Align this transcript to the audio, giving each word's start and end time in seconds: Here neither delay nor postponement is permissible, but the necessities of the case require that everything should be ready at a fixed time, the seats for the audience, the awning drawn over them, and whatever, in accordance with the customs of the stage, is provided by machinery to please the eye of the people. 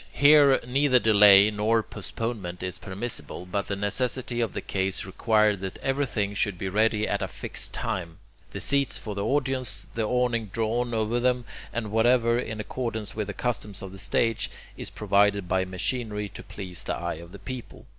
Here 0.13 0.59
neither 0.65 0.97
delay 0.97 1.51
nor 1.51 1.83
postponement 1.83 2.63
is 2.63 2.79
permissible, 2.79 3.45
but 3.45 3.67
the 3.67 3.75
necessities 3.75 4.41
of 4.41 4.53
the 4.53 4.59
case 4.61 5.05
require 5.05 5.55
that 5.57 5.77
everything 5.77 6.33
should 6.33 6.57
be 6.57 6.69
ready 6.69 7.07
at 7.07 7.21
a 7.21 7.27
fixed 7.27 7.71
time, 7.71 8.17
the 8.49 8.61
seats 8.61 8.97
for 8.97 9.13
the 9.13 9.23
audience, 9.23 9.85
the 9.93 10.01
awning 10.03 10.47
drawn 10.47 10.95
over 10.95 11.19
them, 11.19 11.45
and 11.71 11.91
whatever, 11.91 12.39
in 12.39 12.59
accordance 12.59 13.13
with 13.15 13.27
the 13.27 13.35
customs 13.35 13.83
of 13.83 13.91
the 13.91 13.99
stage, 13.99 14.49
is 14.75 14.89
provided 14.89 15.47
by 15.47 15.65
machinery 15.65 16.27
to 16.29 16.41
please 16.41 16.83
the 16.83 16.95
eye 16.95 17.17
of 17.21 17.31
the 17.31 17.37
people. 17.37 17.85